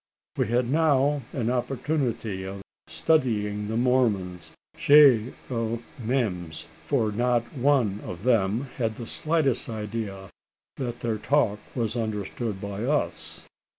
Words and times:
We 0.35 0.47
had 0.47 0.67
now 0.67 1.21
an 1.31 1.51
opportunity 1.51 2.43
of 2.43 2.63
studying 2.87 3.67
the 3.67 3.77
Mormons 3.77 4.51
chez 4.75 5.31
eux 5.51 5.77
memes: 5.99 6.65
for 6.83 7.11
not 7.11 7.43
one 7.53 7.99
of 8.03 8.23
them 8.23 8.61
had 8.77 8.95
the 8.95 9.05
slightest 9.05 9.69
idea 9.69 10.31
that 10.77 11.01
their 11.01 11.19
talk 11.19 11.59
was 11.75 11.95
understood 11.95 12.59
by 12.59 12.83
us. 12.83 13.45